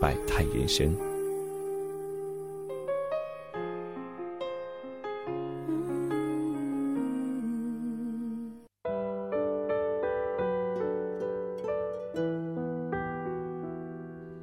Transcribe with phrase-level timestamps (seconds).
[0.00, 0.94] 百态人生，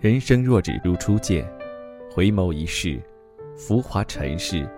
[0.00, 1.48] 人生若只如初见，
[2.12, 3.00] 回眸一世，
[3.56, 4.68] 浮华尘世，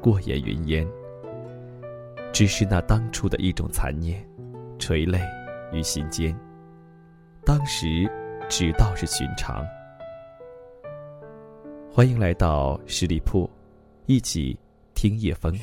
[0.00, 0.86] 过眼云烟。
[2.32, 4.24] 只是那当初的一种残念，
[4.78, 5.20] 垂泪
[5.72, 6.36] 于心间。
[7.44, 8.10] 当时
[8.48, 9.64] 只道是寻常。
[11.94, 13.48] 欢迎来到十里铺，
[14.06, 14.58] 一起
[14.96, 15.56] 听夜风。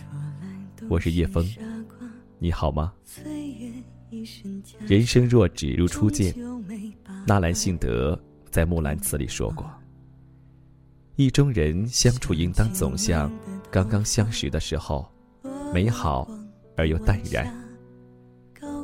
[0.87, 1.45] 我是叶风，
[2.39, 2.93] 你好吗？
[4.87, 6.33] 人生若只如初见，
[7.27, 8.17] 纳兰性德
[8.49, 9.69] 在《木兰辞》里说过
[11.17, 13.29] ：“意中人相处应当总像
[13.69, 15.05] 刚刚相识的时候，
[15.73, 16.25] 美好
[16.77, 17.53] 而又淡然，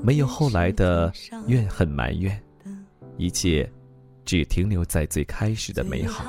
[0.03, 1.13] 没有后来的
[1.47, 2.37] 怨恨埋怨，
[3.15, 3.71] 一切
[4.25, 6.25] 只停留在最开始的美好。”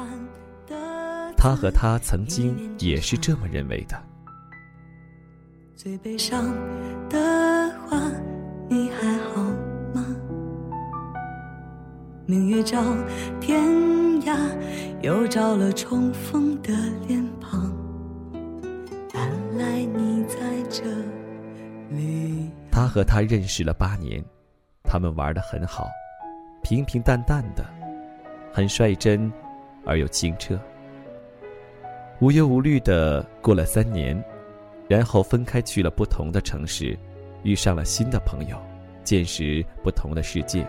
[1.40, 3.96] 他和他曾经也是这么认为的。
[5.76, 6.52] 最悲伤
[7.08, 7.96] 的话，
[8.68, 9.40] 你还好
[9.94, 10.04] 吗？
[12.26, 12.82] 明月照
[13.40, 13.62] 天
[14.22, 14.36] 涯，
[15.00, 16.72] 又照了重逢的
[17.06, 17.72] 脸庞。
[19.14, 20.82] 原来你在这
[21.96, 22.50] 里。
[22.72, 24.22] 他和他认识了八年，
[24.82, 25.86] 他们玩的很好，
[26.64, 27.64] 平平淡淡的，
[28.52, 29.32] 很率真
[29.86, 30.60] 而又清澈。
[32.20, 34.20] 无忧无虑的过了三年，
[34.88, 36.98] 然后分开去了不同的城市，
[37.44, 38.56] 遇上了新的朋友，
[39.04, 40.68] 见识不同的世界。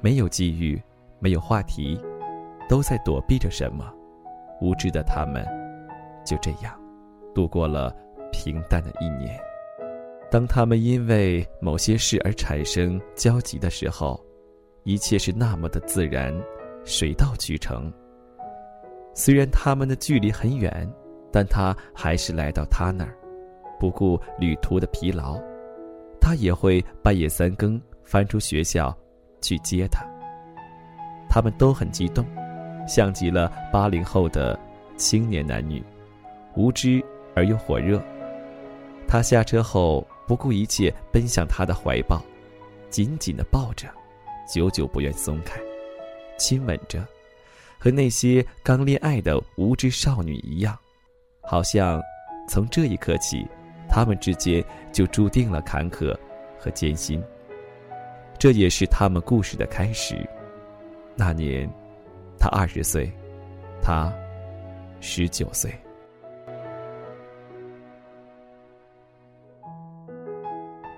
[0.00, 0.80] 没有机遇，
[1.20, 1.96] 没有话题，
[2.68, 3.94] 都在躲避着什么。
[4.60, 5.46] 无知的他们，
[6.26, 6.76] 就这样
[7.32, 7.94] 度过了
[8.32, 9.38] 平淡的一年。
[10.32, 14.20] 当他们因为某些事而产生交集的时候，
[14.82, 16.34] 一切是那么的自然，
[16.84, 17.92] 水到渠成。
[19.14, 20.90] 虽然他们的距离很远，
[21.30, 23.16] 但他还是来到他那儿，
[23.78, 25.38] 不顾旅途的疲劳，
[26.20, 28.96] 他也会半夜三更翻出学校
[29.40, 30.04] 去接他。
[31.28, 32.24] 他们都很激动，
[32.86, 34.58] 像极了八零后的
[34.96, 35.82] 青年男女，
[36.54, 37.02] 无知
[37.34, 38.02] 而又火热。
[39.06, 42.22] 他下车后不顾一切奔向他的怀抱，
[42.88, 43.88] 紧紧的抱着，
[44.50, 45.60] 久久不愿松开，
[46.38, 47.06] 亲吻着。
[47.82, 50.78] 和那些刚恋爱的无知少女一样，
[51.40, 52.00] 好像
[52.48, 53.44] 从这一刻起，
[53.88, 56.16] 他们之间就注定了坎坷
[56.56, 57.20] 和艰辛。
[58.38, 60.16] 这也是他们故事的开始。
[61.16, 61.68] 那年，
[62.38, 63.10] 他二十岁，
[63.82, 64.12] 他
[65.00, 65.74] 十九岁。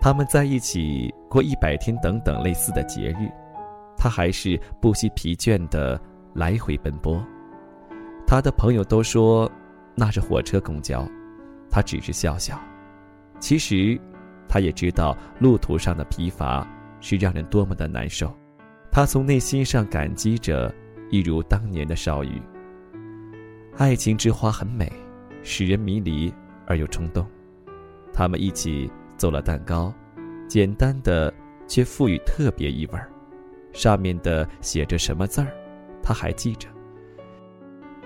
[0.02, 3.32] 他们在一起过一百天等等类似的节日，
[3.96, 5.98] 他还是不惜疲倦的。
[6.34, 7.24] 来回奔波，
[8.26, 9.50] 他的朋友都说
[9.94, 11.08] 那是火车公交，
[11.70, 12.60] 他只是笑笑。
[13.38, 13.98] 其实，
[14.48, 16.66] 他也知道路途上的疲乏
[17.00, 18.36] 是让人多么的难受。
[18.90, 20.74] 他从内心上感激着，
[21.08, 22.42] 一如当年的少羽。
[23.76, 24.92] 爱情之花很美，
[25.42, 26.32] 使人迷离
[26.66, 27.24] 而又冲动。
[28.12, 29.92] 他们一起做了蛋糕，
[30.48, 31.32] 简单的
[31.68, 33.08] 却赋予特别意味儿，
[33.72, 35.48] 上面的写着什么字儿？
[36.04, 36.68] 他还记着，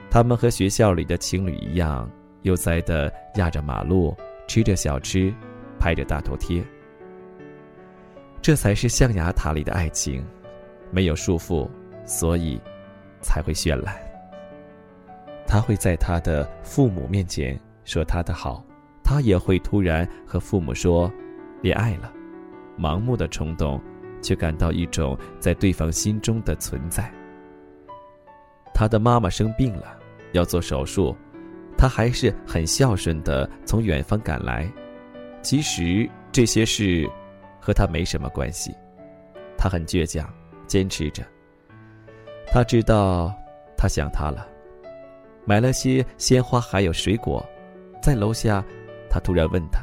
[0.09, 2.09] 他们和学校里的情侣一样，
[2.43, 4.17] 悠哉的压着马路，
[4.47, 5.35] 吃着小吃，
[5.81, 6.65] 拍着大头贴。
[8.41, 10.25] 这才是象牙塔里的爱情，
[10.93, 11.69] 没有束缚，
[12.05, 12.61] 所以
[13.21, 13.93] 才会绚烂。
[15.45, 18.65] 他会在他的父母面前说他的好，
[19.03, 21.13] 他也会突然和父母说
[21.63, 22.13] 恋爱了，
[22.79, 23.81] 盲目的冲动，
[24.23, 27.13] 却感到一种在对方心中的存在。
[28.79, 29.99] 他的妈妈生病了，
[30.31, 31.13] 要做手术，
[31.77, 34.71] 他还是很孝顺的从远方赶来。
[35.43, 37.11] 其实这些事
[37.61, 38.73] 和他没什么关系，
[39.57, 40.33] 他很倔强，
[40.69, 41.25] 坚持着。
[42.53, 43.35] 他知道
[43.77, 44.47] 他想他了，
[45.45, 47.45] 买了些鲜花还有水果，
[48.01, 48.65] 在楼下，
[49.11, 49.83] 他突然问他：“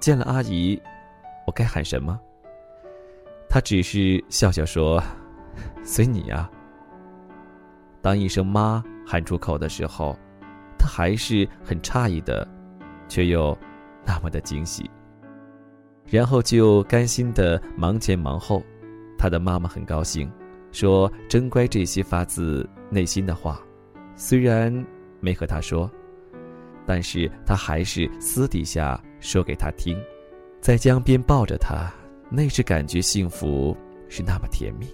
[0.00, 0.80] 见了阿姨，
[1.48, 2.16] 我该喊什么？”
[3.50, 5.02] 他只是笑笑说
[5.82, 6.48] ：“随你呀。”
[8.02, 10.18] 当一声“妈”喊出口的时候，
[10.76, 12.46] 他还是很诧异的，
[13.08, 13.56] 却又
[14.04, 14.90] 那么的惊喜。
[16.06, 18.62] 然后就甘心的忙前忙后。
[19.16, 20.28] 他的妈妈很高兴，
[20.72, 23.62] 说：“真乖。”这些发自内心的话，
[24.16, 24.84] 虽然
[25.20, 25.88] 没和他说，
[26.84, 29.96] 但是他还是私底下说给他听。
[30.60, 31.88] 在江边抱着他，
[32.28, 33.76] 那时感觉幸福
[34.08, 34.88] 是那么甜蜜，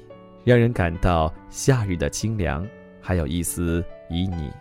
[0.44, 2.66] 让人感到夏日的清凉，
[3.08, 4.52] 还有一丝旖旎。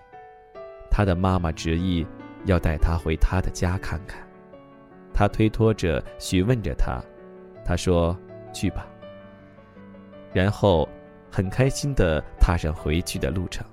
[0.90, 2.08] 他的妈妈执意
[2.46, 4.26] 要带他回他的家看看，
[5.14, 7.04] 他推脱着询问着他，
[7.66, 8.18] 他说
[8.56, 8.88] ：“去吧。”
[10.32, 10.88] 然后，
[11.30, 13.68] 很开心地踏上回去的路程。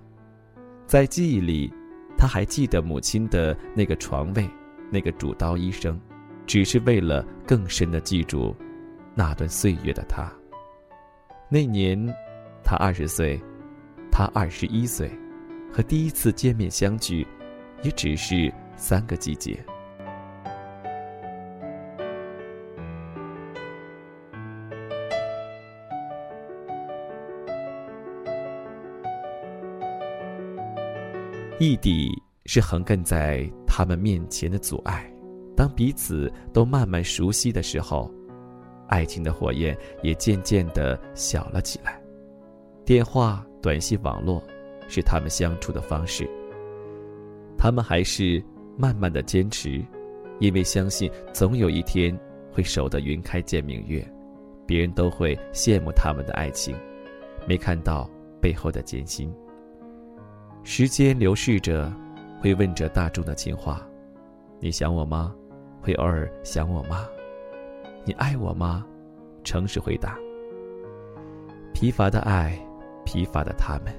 [0.88, 1.72] 在记忆里，
[2.18, 4.44] 他还记得母亲的那个床位，
[4.90, 6.00] 那个主刀医生，
[6.46, 8.52] 只是为了更深地记住
[9.14, 10.28] 那段岁月的他。
[11.48, 12.12] 那年，
[12.64, 13.40] 他二十岁，
[14.16, 15.10] 他二十一岁，
[15.72, 17.26] 和第一次见面相聚，
[17.82, 19.58] 也只是三个季节。
[31.58, 32.16] 异地
[32.46, 35.12] 是横亘在他们面前的阻碍。
[35.56, 38.08] 当彼此都慢慢熟悉的时候，
[38.86, 42.03] 爱情的火焰也渐渐的小了起来。
[42.84, 44.42] 电话、短信、网络，
[44.88, 46.28] 是他们相处的方式。
[47.56, 48.44] 他们还是
[48.76, 49.82] 慢慢的坚持，
[50.38, 52.14] 因为相信总有一天
[52.52, 54.06] 会守得云开见明月，
[54.66, 56.76] 别人都会羡慕他们的爱情，
[57.48, 58.06] 没看到
[58.38, 59.34] 背后的艰辛。
[60.62, 61.90] 时间流逝着，
[62.38, 63.86] 会问着大众的情话
[64.60, 65.34] ：“你想我吗？”
[65.80, 67.06] 会偶尔想我吗？
[68.04, 68.84] 你爱我吗？
[69.42, 70.18] 诚实回答。
[71.74, 72.58] 疲乏的爱，
[73.04, 73.94] 疲乏的他们，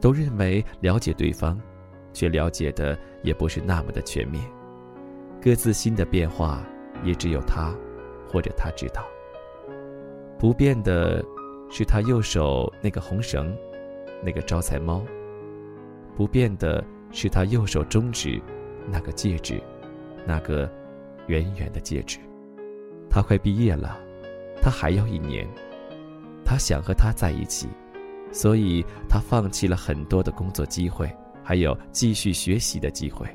[0.00, 1.60] 都认为了解对方，
[2.12, 4.42] 却了解的也不是那么的全面。
[5.40, 6.62] 各自心的变化，
[7.04, 7.72] 也只有他，
[8.28, 9.04] 或者他知道。
[10.38, 11.24] 不变的，
[11.70, 13.56] 是他右手那个红绳，
[14.24, 15.04] 那个招财猫。
[16.16, 18.40] 不变的是他右手中指
[18.90, 19.62] 那个戒指，
[20.26, 20.68] 那个
[21.28, 22.18] 圆圆的戒指。
[23.08, 23.98] 他快毕业了，
[24.60, 25.46] 他还要一年。
[26.44, 27.68] 他想和他在一起，
[28.32, 31.10] 所以他放弃了很多的工作机会，
[31.42, 33.26] 还有继续学习的机会。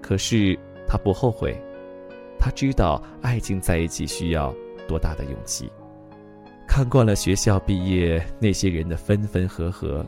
[0.00, 1.56] 可是他不后悔，
[2.38, 4.54] 他知道爱情在一起需要
[4.86, 5.70] 多大的勇气。
[6.66, 10.04] 看惯了学校毕业那些人的分分合合，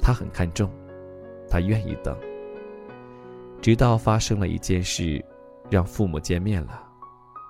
[0.00, 0.70] 他很看重。
[1.48, 2.16] 他愿意等，
[3.62, 5.24] 直到发生了一件事，
[5.70, 6.82] 让父母见面了。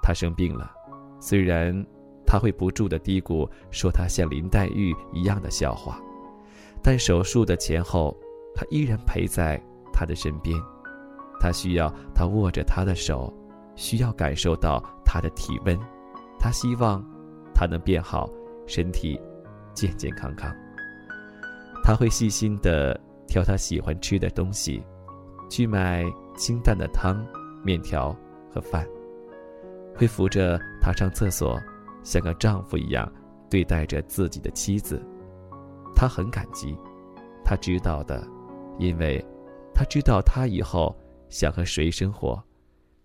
[0.03, 0.71] 他生病了，
[1.19, 1.75] 虽然
[2.27, 5.99] 他会不住的嘀咕说他像林黛玉一样的笑话，
[6.87, 8.17] 但手术的前后，
[8.55, 9.61] 他依然陪在
[9.93, 10.57] 他的身边。
[11.41, 13.35] 他需要他握着他的手，
[13.75, 15.77] 需要感受到他的体温。
[16.39, 17.05] 他希望
[17.53, 18.31] 他能变好，
[18.69, 19.21] 身体
[19.75, 20.55] 健健康康。
[21.83, 22.97] 他会细心的。
[23.29, 24.81] 挑他喜欢吃的东西，
[25.51, 26.05] 去买
[26.37, 27.27] 清淡的汤、
[27.65, 28.17] 面条
[28.55, 28.87] 和饭，
[29.97, 31.61] 会扶着他上厕所，
[32.05, 33.13] 像个丈夫一样
[33.51, 35.05] 对待着自己的妻子。
[35.97, 36.77] 他很感激，
[37.43, 38.23] 他知道的，
[38.79, 39.25] 因为
[39.75, 40.95] 他知道他以后
[41.31, 42.41] 想和谁生活，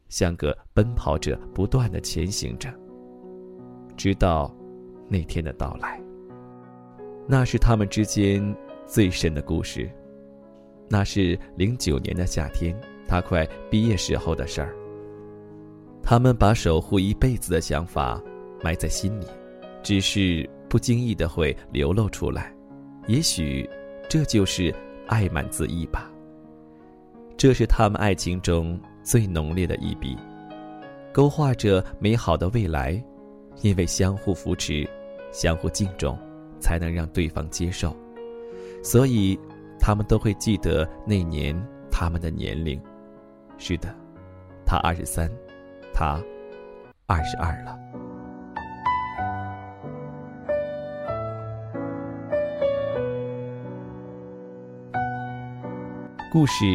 [0.10, 2.70] 像个奔跑者不断的前行着，
[3.96, 4.54] 直到
[5.08, 6.00] 那天的到来。
[7.28, 8.56] 那是他们之间
[8.86, 9.90] 最深的故事。
[10.90, 12.76] 那是零九年的夏天，
[13.08, 14.76] 他快毕业时候的事儿。
[16.04, 18.22] 他们把守护一辈子的想法
[18.62, 19.26] 埋在心里，
[19.82, 22.54] 只是不经意的会流露出来。
[23.08, 23.70] 也许，
[24.10, 24.74] 这就是
[25.08, 26.10] 爱满自溢吧。
[27.38, 30.18] 这是他们爱情中最浓烈的一笔，
[31.12, 33.02] 勾画着美好的未来。
[33.62, 34.90] 因为相互扶持，
[35.32, 36.18] 相互敬重，
[36.60, 37.96] 才能让对方接受。
[38.84, 39.40] 所以。
[39.84, 42.80] 他们都会记得那年他们的年龄。
[43.58, 43.92] 是的，
[44.64, 45.28] 他二十三，
[45.92, 46.22] 他
[47.08, 47.76] 二十二了。
[56.32, 56.66] 故事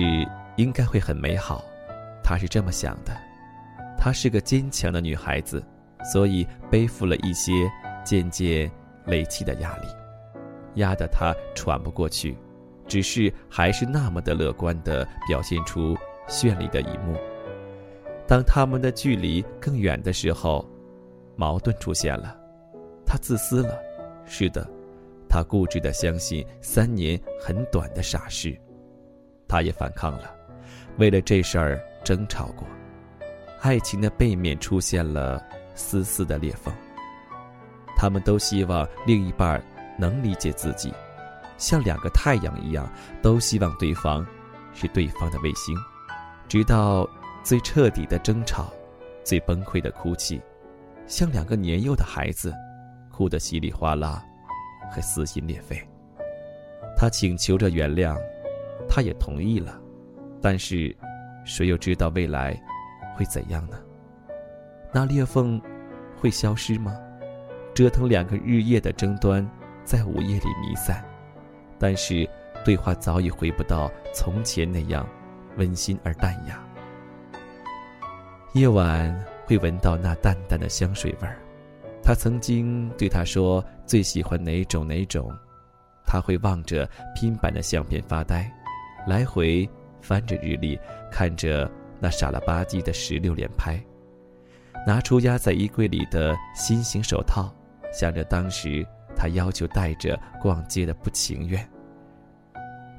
[0.56, 1.64] 应该会很美好，
[2.22, 3.16] 他是这么想的。
[3.96, 5.64] 她是个坚强的女孩子，
[6.12, 7.52] 所以背负了一些
[8.04, 8.70] 渐渐
[9.06, 9.86] 累积的压力，
[10.74, 12.36] 压得她喘不过去。
[12.86, 15.96] 只是还是那么的乐观的表现出
[16.28, 17.16] 绚丽的一幕。
[18.28, 20.68] 当他们的距离更远的时候，
[21.34, 22.38] 矛盾出现了。
[23.06, 23.78] 他自私了，
[24.26, 24.68] 是的，
[25.30, 28.54] 他固执的相信三年很短的傻事，
[29.48, 30.34] 他也反抗了，
[30.98, 32.66] 为了这事儿争吵过。
[33.60, 35.42] 爱情的背面出现了
[35.74, 36.72] 丝丝的裂缝。
[37.96, 39.62] 他们都希望另一半
[39.98, 40.92] 能理解自己，
[41.56, 42.88] 像两个太阳一样，
[43.22, 44.24] 都希望对方
[44.74, 45.74] 是对方的卫星。
[46.46, 47.08] 直到
[47.42, 48.70] 最彻底的争吵，
[49.24, 50.40] 最崩溃的哭泣，
[51.06, 52.54] 像两个年幼的孩子，
[53.10, 54.22] 哭得稀里哗啦，
[54.92, 55.80] 还撕心裂肺。
[56.96, 58.16] 他请求着原谅，
[58.96, 59.78] 他也同意了，
[60.40, 60.96] 但是，
[61.44, 62.58] 谁又知道未来？
[63.14, 63.78] 会怎样呢？
[64.90, 65.60] 那裂缝
[66.18, 66.96] 会消失吗？
[67.74, 69.46] 折腾两个日夜的争端，
[69.84, 71.04] 在午夜里弥散，
[71.78, 72.26] 但是
[72.64, 75.06] 对话早已回不到从前那样
[75.58, 76.58] 温馨而淡雅。
[78.54, 81.38] 夜晚会闻到那淡淡的香水味儿，
[82.02, 85.30] 他曾经对他说最喜欢哪种哪种，
[86.06, 88.50] 他会望着拼版的相片发呆，
[89.06, 89.68] 来回
[90.00, 90.78] 翻着日历，
[91.10, 91.70] 看着。
[91.98, 93.82] 那傻了吧唧的十六连拍，
[94.86, 97.50] 拿出压在衣柜里的新型手套，
[97.90, 98.86] 想着当时
[99.16, 101.66] 他要求带着逛街的不情愿。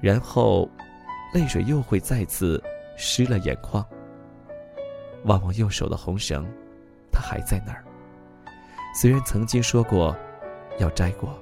[0.02, 0.68] 然后，
[1.32, 2.60] 泪水又会再次
[2.96, 3.86] 湿了眼眶。
[5.26, 6.44] 望望右手的红绳，
[7.12, 7.84] 它还在那儿。
[9.00, 10.18] 虽然曾经说过
[10.80, 11.40] 要摘过，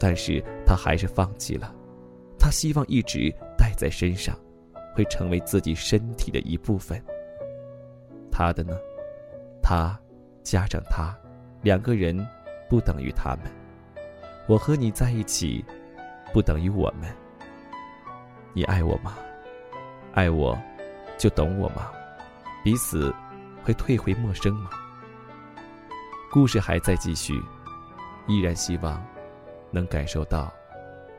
[0.00, 1.72] 但是他还是放弃了。
[2.40, 3.32] 他希望一直
[3.72, 4.36] 在身上。
[4.94, 7.02] 会成为自己身体的一部分。
[8.30, 8.76] 他的呢？
[9.62, 9.98] 他
[10.42, 11.16] 加上他，
[11.62, 12.14] 两个人
[12.68, 13.50] 不等于他们。
[14.46, 15.64] 我和你在一起，
[16.32, 17.10] 不等于我们。
[18.52, 19.16] 你爱我吗？
[20.12, 20.58] 爱我，
[21.16, 21.90] 就懂我吗？
[22.62, 23.10] 彼此
[23.64, 24.70] 会退回陌生吗？
[26.30, 27.34] 故事还在继续，
[28.26, 29.02] 依然希望
[29.70, 30.52] 能感受到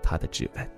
[0.02, 0.70] 他的指纹。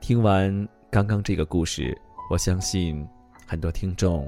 [0.00, 1.96] 听完刚刚这个故事，
[2.30, 3.06] 我相信
[3.46, 4.26] 很多听众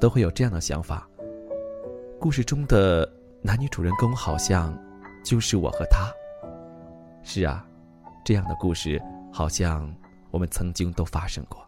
[0.00, 1.08] 都会有这样的想法：
[2.20, 3.10] 故事中的
[3.40, 4.76] 男女主人公好像
[5.24, 6.12] 就是我和他。
[7.22, 7.66] 是啊，
[8.24, 9.00] 这样的故事
[9.32, 9.90] 好像
[10.30, 11.64] 我们曾经都发生过。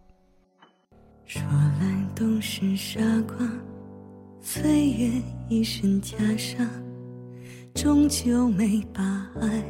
[1.24, 1.42] 说
[1.80, 3.48] 来都是傻瓜，
[4.40, 6.66] 岁月一身袈裟，
[7.72, 9.02] 终究没把
[9.40, 9.64] 爱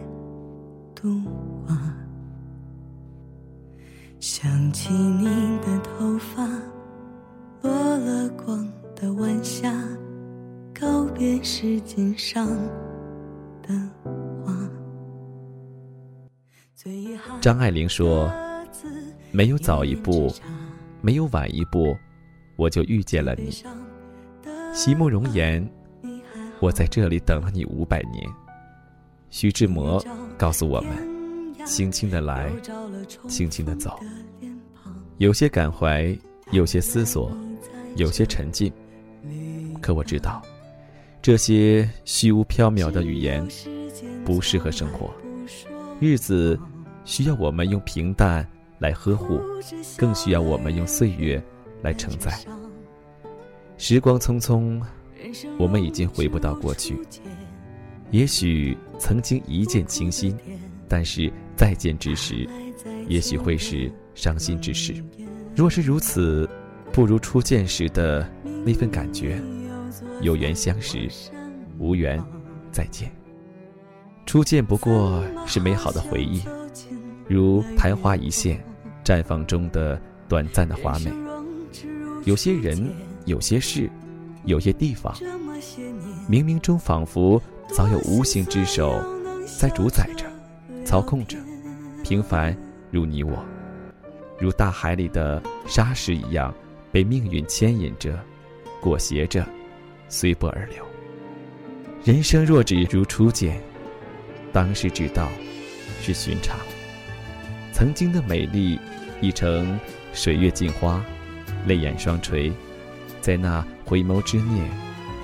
[0.95, 1.21] 渡
[1.67, 1.95] 化。
[4.21, 5.27] 想起你
[5.61, 6.45] 的头发，
[7.63, 9.73] 落了光的晚霞，
[10.75, 12.49] 告别时间上
[13.63, 13.69] 的
[14.45, 14.53] 花。
[17.41, 18.29] 张爱玲说
[19.31, 20.33] ：“没有早一步，
[21.01, 21.97] 没有晚一步，
[22.57, 23.53] 我就遇见了你。”
[24.75, 25.65] 席慕容言
[26.59, 28.29] ：“我在这里等了你五百年。”
[29.31, 30.05] 徐志摩
[30.37, 31.18] 告诉我们。
[31.65, 32.51] 轻轻的来，
[33.29, 33.99] 轻轻的走，
[35.19, 36.17] 有些感怀，
[36.51, 37.31] 有些思索，
[37.97, 38.73] 有些沉浸。
[39.81, 40.43] 可我知道，
[41.21, 43.47] 这些虚无缥缈的语言
[44.25, 45.11] 不适合生活。
[46.01, 46.59] 日子
[47.05, 48.47] 需要我们用平淡
[48.79, 49.41] 来呵护，
[49.97, 51.43] 更需要我们用岁月
[51.83, 52.39] 来承载。
[53.77, 54.81] 时光匆匆，
[55.59, 56.99] 我们已经回不到过去。
[58.11, 60.37] 也许曾经一见倾心，
[60.89, 61.31] 但是。
[61.59, 62.49] 再见之时，
[63.09, 64.95] 也许会是伤心之时。
[65.57, 66.49] 若是如此，
[66.93, 68.25] 不如初见时的
[68.65, 69.43] 那份感觉。
[70.21, 71.11] 有缘相识，
[71.81, 72.23] 无缘
[72.71, 73.11] 再见。
[74.25, 76.43] 初见不过是美好的回忆，
[77.27, 78.65] 如昙花一现，
[79.05, 81.13] 绽放中的短暂的华美。
[82.25, 82.89] 有些人，
[83.25, 83.91] 有些事，
[84.45, 85.13] 有些地方，
[86.31, 87.43] 冥冥中仿佛
[87.75, 88.95] 早有无形之手
[89.59, 90.25] 在主宰着，
[90.89, 91.37] 操控着。
[92.03, 92.57] 平凡
[92.91, 93.45] 如你我，
[94.39, 96.55] 如大海里的沙石一样，
[96.91, 98.19] 被命运牵引着，
[98.81, 99.47] 裹挟着，
[100.09, 100.83] 随波而流。
[102.05, 103.61] 人生若只如初见，
[104.51, 105.29] 当时知道
[106.01, 106.59] 是寻常。
[107.71, 108.81] 曾经的美丽
[109.21, 109.79] 已成
[110.15, 111.05] 水月镜花，
[111.67, 112.51] 泪眼双垂，
[113.21, 114.67] 在那回眸之念，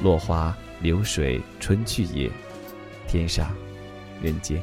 [0.02, 2.30] 落花流水春去也，
[3.08, 3.50] 天上
[4.20, 4.62] 人间。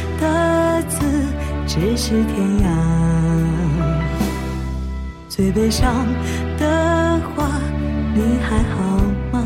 [0.21, 0.99] 的字
[1.67, 2.65] 咫尺天涯，
[5.27, 6.05] 最悲伤
[6.59, 7.49] 的话，
[8.13, 8.77] 你还好
[9.31, 9.43] 吗？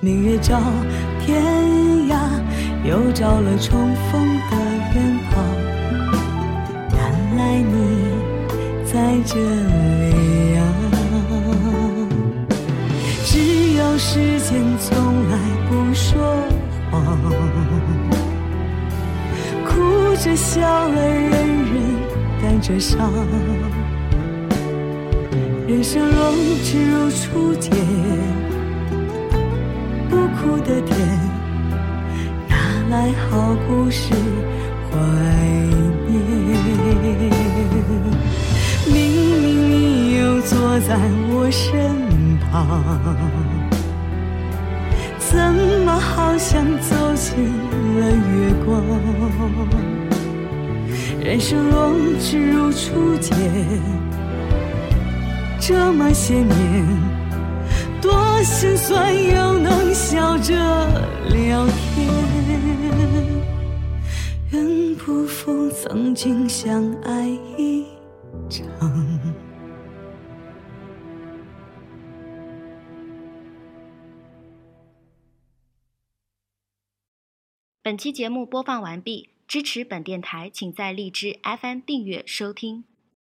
[0.00, 0.60] 明月照
[1.24, 1.42] 天
[2.10, 2.14] 涯，
[2.84, 4.56] 又照了重逢的
[4.92, 5.42] 脸庞。
[6.92, 7.00] 原
[7.38, 7.72] 来你
[8.84, 8.92] 在
[9.24, 10.60] 这里呀，
[13.24, 14.90] 只有时间从
[15.30, 15.38] 来
[15.70, 16.12] 不说。
[16.90, 17.00] 谎
[20.24, 21.82] 这笑了，人人
[22.40, 23.12] 带着伤。
[25.66, 27.72] 人生若只如初见，
[30.08, 30.96] 不哭的天，
[32.48, 32.54] 哪
[32.88, 34.14] 来好故事
[34.92, 34.96] 怀
[36.06, 36.14] 念？
[38.86, 40.96] 明明你又坐在
[41.32, 42.48] 我身旁。
[45.18, 45.34] 怎
[45.84, 47.32] 么好像走进
[47.98, 48.70] 了月光？
[51.24, 53.32] 人生若只如初见，
[55.60, 56.84] 这么些年，
[58.00, 60.52] 多心酸又能笑着
[61.28, 62.08] 聊天。
[64.50, 67.86] 愿不负曾经相爱一
[68.50, 68.66] 场。
[77.80, 82.84] 本期节目播放完毕，支持本电台，请在荔枝 FM 订阅收听。